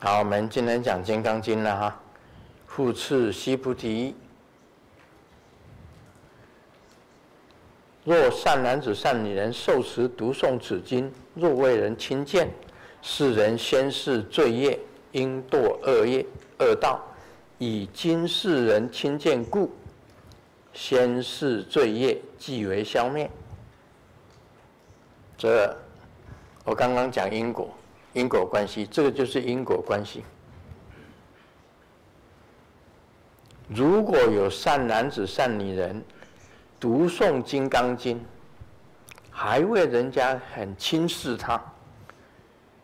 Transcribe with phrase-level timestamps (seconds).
[0.00, 2.00] 好，我们今天讲《金刚经》了哈。
[2.66, 4.14] 复次，须菩提，
[8.02, 12.50] 若善男子、善女人受持读诵此经，若为人亲见，
[13.00, 14.78] 是人先世罪业，
[15.12, 16.26] 应堕恶业
[16.58, 17.00] 恶道，
[17.58, 19.72] 以今世人亲见故，
[20.74, 23.30] 先世罪业即为消灭。
[25.38, 25.74] 这
[26.64, 27.72] 我刚刚讲因果，
[28.14, 30.24] 因果关系，这个就是因果关系。
[33.68, 36.02] 如果有善男子、善女人
[36.78, 38.18] 读诵《金刚经》，
[39.30, 41.60] 还为人家很轻视他，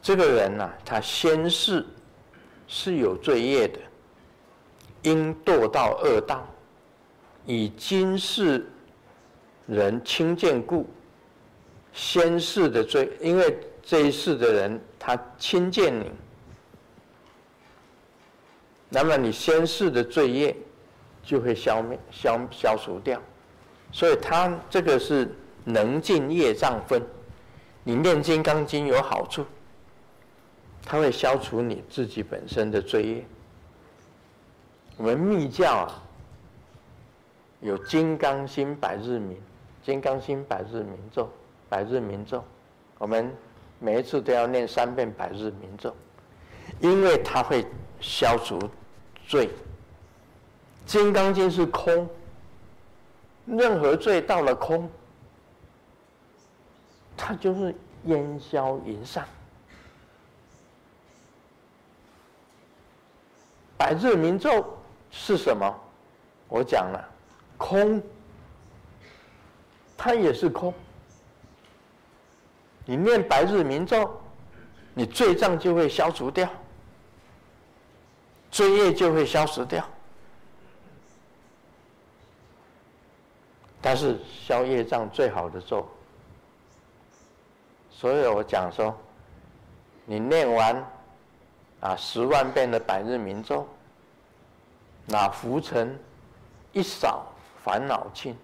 [0.00, 1.86] 这个人呐、他先世
[2.66, 3.78] 是有罪业的，
[5.02, 6.44] 应堕到恶道。
[7.44, 8.66] 以今世
[9.66, 10.88] 人轻见故，
[11.92, 16.10] 先世的罪，因为这一世的人他亲见你，
[18.88, 20.56] 那么你先世的罪业
[21.22, 23.20] 就会消灭、消消除掉。
[23.90, 27.02] 所以他这个是能尽业障分。
[27.84, 29.44] 你念《金刚经》有好处，
[30.84, 33.26] 它会消除你自己本身的罪业。
[34.96, 36.02] 我们密教啊。
[37.60, 39.40] 有金刚心百日明，
[39.84, 41.30] 金刚心百日明咒，
[41.68, 42.42] 百日明咒，
[42.98, 43.32] 我们
[43.82, 45.92] 每一次都要念三遍百日明咒，
[46.78, 47.66] 因为它会
[48.00, 48.56] 消除
[49.26, 49.50] 罪。
[50.86, 52.08] 金刚经是空，
[53.44, 54.88] 任何罪到了空，
[57.16, 57.74] 它就是
[58.04, 59.26] 烟消云散。
[63.76, 64.64] 百日明咒
[65.10, 65.74] 是什么？
[66.46, 67.04] 我讲了。
[67.58, 68.00] 空，
[69.96, 70.72] 它也是空。
[72.84, 74.10] 你念百日明咒，
[74.94, 76.48] 你罪障就会消除掉，
[78.50, 79.84] 罪业就会消失掉。
[83.80, 85.86] 但是消业障最好的咒，
[87.90, 88.96] 所以我讲说，
[90.04, 90.84] 你念完
[91.80, 93.66] 啊十万遍的百日明咒，
[95.06, 95.98] 那浮尘
[96.72, 97.26] 一扫。
[97.64, 98.36] 烦恼尽，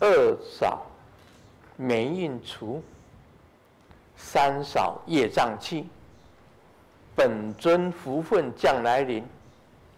[0.00, 0.86] 二扫
[1.76, 2.82] 霉运除，
[4.16, 5.88] 三扫业障气，
[7.14, 9.24] 本尊福分将来临。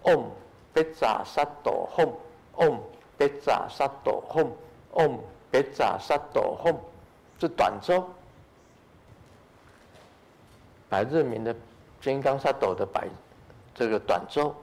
[0.03, 0.25] 唵
[0.73, 2.13] 别扎萨埵吽，
[2.57, 2.79] 唵
[3.17, 4.47] 别扎萨埵吽，
[4.93, 5.19] 唵
[5.51, 6.77] 别扎萨埵吽，
[7.39, 8.09] 这短咒，
[10.89, 11.55] 百日明的
[12.01, 13.09] 金刚萨埵的百
[13.75, 14.55] 这个短咒。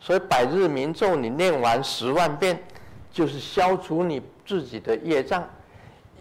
[0.00, 2.58] 所以百日明咒，你念完十万遍，
[3.18, 5.44] 就是消除你自己的业障，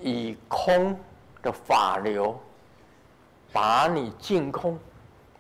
[0.02, 1.00] 以空
[1.44, 2.36] 的法流，
[3.54, 4.80] 把你净空，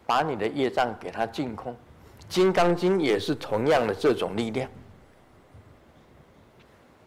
[0.05, 1.75] 把你的业障给它净空。
[2.29, 4.69] 金刚经也是同样的这种力量。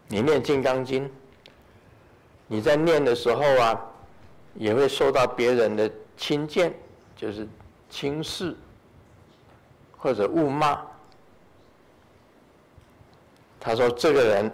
[0.09, 1.09] 你念金刚经，
[2.49, 3.81] 你在念的时候啊，
[4.56, 6.75] 也会受到别人的轻贱，
[7.15, 7.47] 就是
[7.89, 8.56] 轻视
[9.97, 10.90] 或者误骂。
[13.62, 14.50] 他说：“这个人，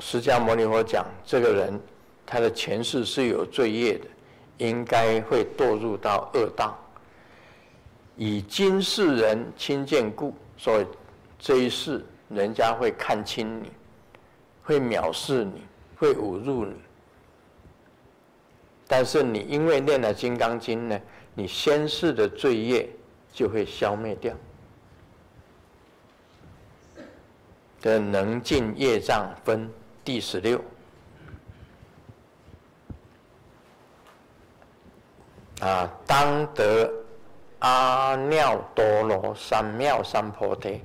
[0.00, 1.78] 释迦牟尼佛讲，这个人
[2.24, 4.06] 他的前世是有罪业的，
[4.56, 6.78] 应该会堕入到恶道。
[8.16, 10.86] 以今世人亲见故，所以
[11.38, 13.70] 这一世人家会看轻你，
[14.64, 15.62] 会藐视你，
[15.98, 16.74] 会侮辱你。
[18.88, 20.98] 但是你因为念了《金刚经》呢，
[21.34, 22.88] 你先世的罪业
[23.30, 24.34] 就会消灭掉。”
[27.86, 29.72] 的能尽业障分
[30.04, 30.60] 第十六
[35.60, 36.92] 啊，当得
[37.60, 40.82] 阿耨多罗三藐三菩提。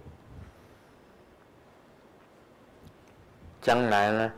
[3.63, 4.31] 将来呢，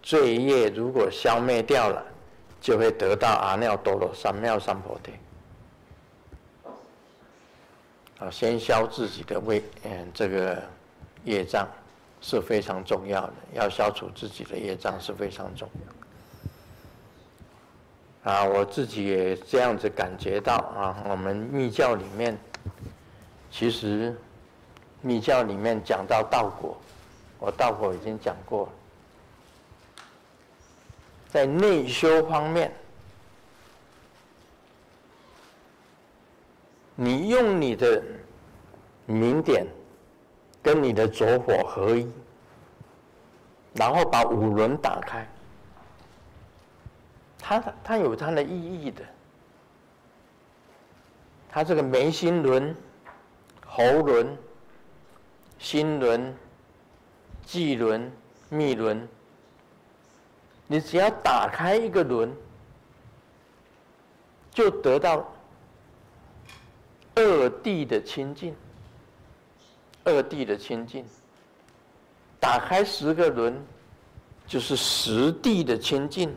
[0.00, 2.00] 罪业如果消灭掉了，
[2.60, 5.12] 就会得到阿耨多罗三藐三菩提。
[8.20, 10.62] 啊，先消自己的胃，嗯，这个
[11.24, 11.68] 业障。
[12.20, 15.68] 是非常重要的，要消除自己的业障是非常重
[18.24, 18.32] 要。
[18.32, 22.36] 啊，我自己也这样子感觉到啊，我们密教里面，
[23.50, 24.14] 其实
[25.00, 26.76] 密教里面讲到道果，
[27.38, 28.72] 我道果已经讲过了，
[31.28, 32.72] 在内修方面，
[36.96, 38.02] 你用你的
[39.06, 39.66] 明点。
[40.68, 42.06] 跟你的拙火合一，
[43.72, 45.26] 然后把五轮打开，
[47.38, 49.02] 它它有它的意义的。
[51.48, 52.76] 它这个眉心轮、
[53.64, 54.36] 喉轮、
[55.58, 56.36] 心轮、
[57.46, 58.12] 际轮、
[58.50, 59.08] 密轮，
[60.66, 62.30] 你只要打开一个轮，
[64.50, 65.26] 就得到
[67.14, 68.54] 二地的清净，
[70.08, 71.04] 二地的清净。
[72.40, 73.60] 打开十个轮，
[74.46, 76.36] 就是十地的清净。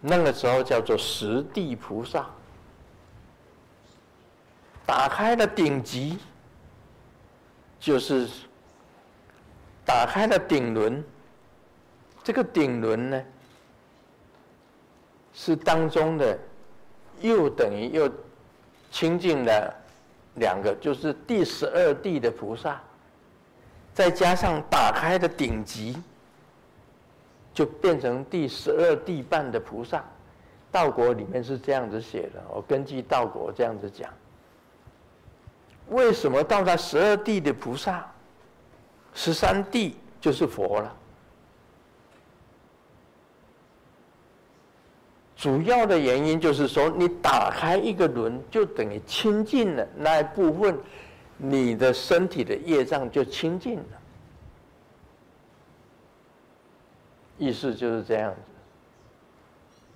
[0.00, 2.26] 那个时候叫做十地菩萨。
[4.86, 6.18] 打开了顶级，
[7.78, 8.26] 就是
[9.84, 11.04] 打开了顶轮。
[12.24, 13.24] 这个顶轮呢，
[15.32, 16.38] 是当中的
[17.20, 18.10] 又等于又
[18.90, 19.74] 清净了
[20.38, 22.80] 两个，就是第十二地的菩萨。
[23.94, 25.96] 再加上打开的顶级，
[27.52, 30.04] 就变成第十二地半的菩萨。
[30.70, 34.08] 道果里面是这样子写的，我根据道果这样子讲。
[35.88, 38.06] 为什么到达十二地的菩萨，
[39.14, 40.94] 十三地就是佛了？
[45.38, 50.76] 主要的原因就是说，你打开一个轮，就等于清净了那一部分。
[51.40, 53.84] 你的身体的业障就清净了，
[57.38, 58.40] 意思就是这样子。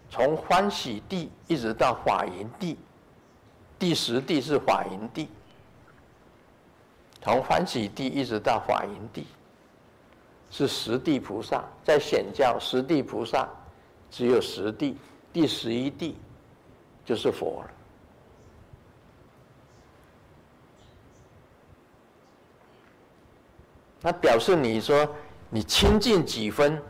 [0.08, 2.78] 从欢喜地一直到法云地，
[3.80, 5.28] 第十地是法云地。
[7.20, 9.26] 从欢喜地一直到法云地，
[10.48, 13.48] 是十地菩萨，在显教十地菩萨
[14.12, 14.96] 只有十地，
[15.32, 16.16] 第十一地
[17.04, 17.70] 就是佛了。
[24.04, 25.08] 那表示你说
[25.48, 26.82] 你清净几分，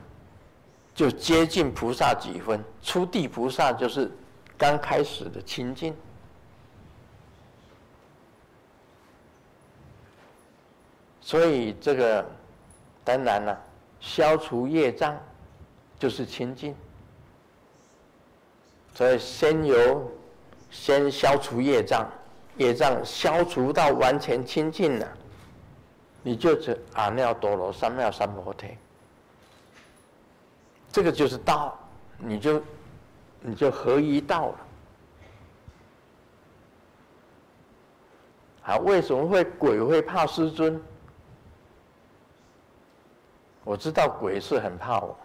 [0.95, 2.65] 就接近菩萨几分。
[2.83, 4.11] 初地菩萨就是
[4.57, 5.95] 刚开始的清净，
[11.21, 12.27] 所以这个
[13.05, 13.63] 当然了，
[14.01, 15.15] 消除业障
[15.99, 16.75] 就是清净。
[18.95, 20.11] 所以先由
[20.71, 22.11] 先消除业障，
[22.57, 25.09] 业障消除到完全清净了。
[26.23, 28.77] 你就是阿耨多罗三藐三菩提，
[30.91, 31.77] 这个就是道，
[32.19, 32.63] 你就
[33.41, 34.59] 你就合一道了。
[38.65, 40.81] 啊，为什么会鬼会怕师尊？
[43.65, 45.17] 我知道鬼是很怕我，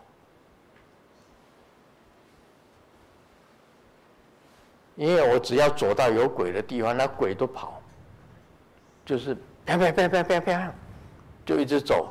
[4.97, 7.81] 因为我只要走到有鬼的地方，那鬼都跑，
[9.05, 9.33] 就是
[9.65, 10.73] 啪啪啪啪啪啪。
[11.45, 12.09] 就一直走，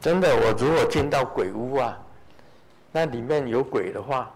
[0.00, 2.00] 真的，我如果进到鬼屋啊，
[2.92, 4.32] 那里面有鬼的话，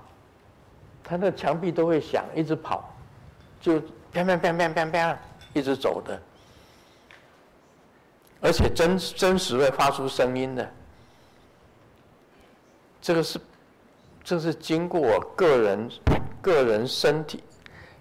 [1.05, 2.93] 它的墙壁都会响，一直跑，
[3.61, 3.79] 就
[4.13, 5.19] 啪啪啪啪啪啪，
[5.53, 6.21] 一直走的，
[8.41, 10.69] 而且真真实会发出声音的。
[13.01, 13.41] 这个是，
[14.23, 15.91] 这是经过我个人
[16.41, 17.43] 个人身体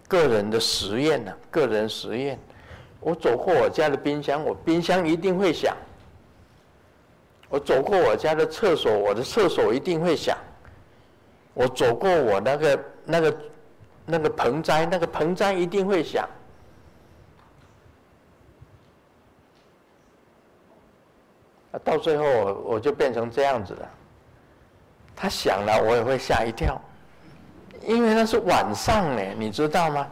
[0.07, 2.37] 个人的实验呢、个人实验。
[2.99, 5.75] 我走过我家的冰箱，我冰箱一定会响。
[7.47, 10.37] 我走过我家的厕所，我的厕所一定会响。
[11.53, 13.37] 我走过我那个那个
[14.05, 16.27] 那个盆栽，那个盆栽一定会响。
[21.83, 23.89] 到最后我我就变成这样子了。
[25.21, 26.79] 它响了，我也会吓一跳，
[27.85, 30.07] 因为那是晚上呢，你知道吗？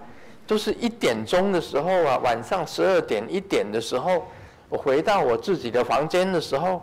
[0.45, 4.25] 都是一点钟的时候啊，晚上十二点一点的时候，
[4.67, 6.81] 我回到我自己的房间的时候，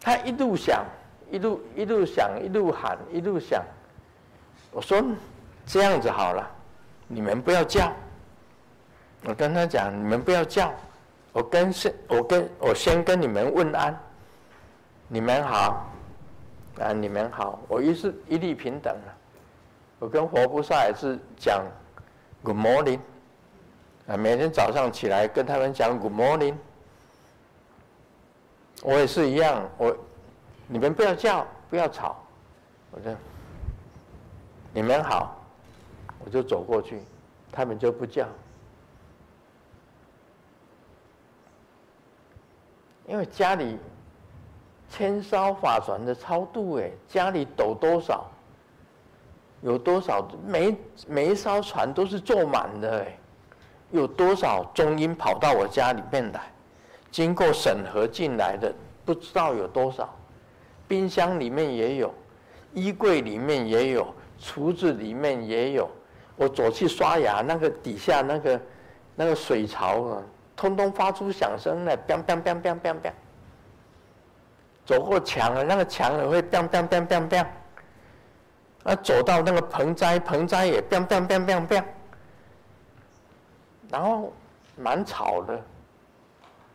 [0.00, 0.84] 他一路响，
[1.30, 3.62] 一路一路响，一路喊，一路响。
[4.72, 5.00] 我说
[5.64, 6.44] 这样子好了，
[7.06, 7.92] 你们不要叫。
[9.24, 10.74] 我跟他讲，你们不要叫，
[11.32, 13.98] 我跟先我跟我先跟你们问安，
[15.08, 15.86] 你们好，
[16.80, 19.14] 啊你们好，我一是一律平等了。
[19.98, 21.64] 我跟活菩萨也是讲
[22.42, 23.00] Good morning，
[24.06, 26.54] 啊，每天早上起来跟他们讲 Good morning。
[28.82, 29.96] 我也是一样，我
[30.66, 32.16] 你们不要叫，不要吵，
[32.90, 33.10] 我就
[34.72, 35.36] 你们好，
[36.24, 37.00] 我就走过去，
[37.52, 38.26] 他们就不叫，
[43.06, 43.78] 因为家里
[44.96, 48.30] 千烧法船的超度，哎，家里抖多少？
[49.60, 50.76] 有多少每
[51.08, 53.18] 每一艘船都是坐满的哎，
[53.90, 56.40] 有多少中英跑到我家里面来，
[57.10, 58.72] 经过审核进来的
[59.04, 60.14] 不知道有多少，
[60.86, 62.14] 冰箱里面也有，
[62.72, 64.06] 衣柜里面也有，
[64.38, 65.90] 厨子里面也有。
[66.36, 68.60] 我走去刷牙，那个底下那个
[69.16, 70.22] 那个水槽啊，
[70.54, 73.12] 通通发出响声来，biang biang biang biang biang biang。
[74.84, 77.46] 走过墙了，那个墙也会 biang biang biang biang biang。
[78.84, 81.84] 啊，走到那个盆栽，盆栽也 biang biang biang biang biang。
[83.90, 84.32] 然后
[84.76, 85.60] 蛮吵的，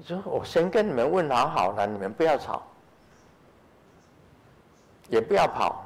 [0.05, 2.63] 就我先跟你们问好好了，你们不要吵，
[5.09, 5.85] 也不要跑。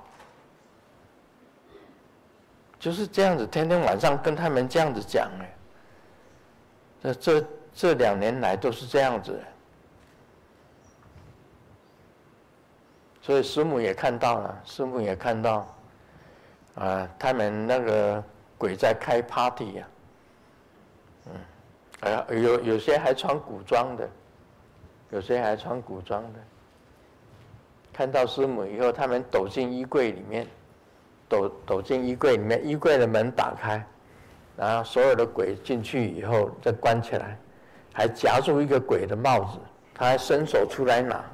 [2.80, 5.50] 就是这样子，天天晚上跟他们这样子讲哎。
[7.02, 9.42] 这这这两年来都是这样子，
[13.24, 15.66] 所以师母也看到了，师母也看到，
[16.76, 18.24] 啊，他们那个
[18.58, 19.88] 鬼在开 party 呀，
[21.28, 24.08] 嗯，啊，有有些还穿古装的，
[25.10, 26.40] 有些还穿古装的。
[27.94, 30.46] 看到师母以后，他们躲进衣柜里面。
[31.30, 33.84] 躲躲进衣柜里面，衣柜的门打开，
[34.56, 37.36] 然后所有的鬼进去以后再关起来，
[37.92, 39.58] 还夹住一个鬼的帽子，
[39.96, 41.26] 他还伸手出来拿，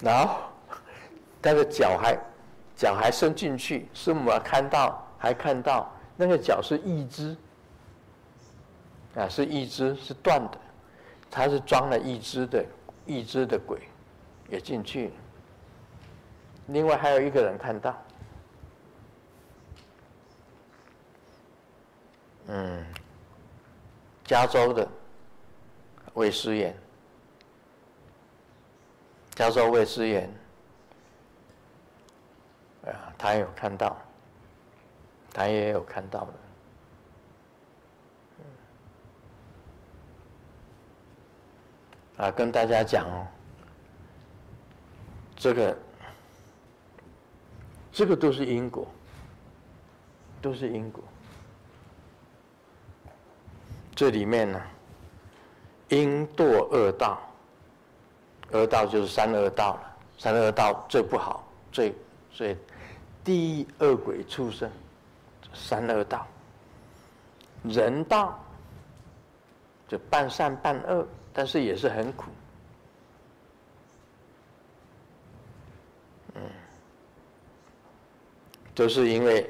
[0.00, 0.40] 然后
[1.42, 2.18] 他的脚还
[2.76, 7.36] 脚还伸进去，师母看到还看到那个脚是一只，
[9.16, 10.58] 啊是一只是断的，
[11.30, 12.64] 他是装了一只的
[13.06, 13.80] 一只的鬼
[14.48, 15.12] 也进去，
[16.66, 17.94] 另外还有一个人看到。
[22.50, 22.86] 嗯，
[24.24, 24.88] 加州的
[26.14, 26.74] 魏诗妍，
[29.38, 30.28] 加州魏诗妍，
[32.84, 33.96] 啊，他也有看到，
[35.32, 36.32] 他也有看到的。
[42.24, 43.24] 啊，跟大家讲哦，
[45.36, 45.78] 这个，
[47.92, 48.88] 这个都是因果，
[50.42, 51.04] 都是因果。
[53.94, 54.60] 这里面呢，
[55.90, 57.20] 因堕恶道，
[58.52, 59.96] 恶道就是三恶道了。
[60.18, 61.94] 三恶道最不好，最
[62.32, 62.56] 最
[63.22, 64.70] 第一恶鬼畜生，
[65.54, 66.26] 三恶道。
[67.62, 68.36] 人道
[69.86, 72.30] 就半善半恶，但是也是很苦。
[76.34, 76.42] 嗯，
[78.74, 79.48] 都是因为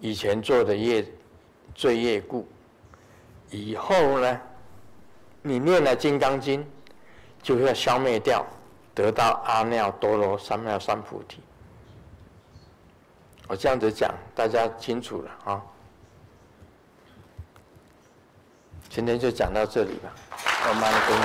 [0.00, 1.06] 以前做的业
[1.74, 2.46] 罪业故。
[3.50, 4.40] 以后呢，
[5.42, 6.62] 你念了《金刚经》，
[7.42, 8.46] 就要消灭掉，
[8.94, 11.42] 得到阿耨多罗三藐三菩提。
[13.48, 15.62] 我这样子讲，大家清楚了啊。
[18.88, 20.12] 今天就讲到这里吧，
[20.66, 21.22] 慢慢的跟你